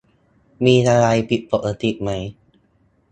[0.65, 2.09] มีอะไรผิดปกติไหม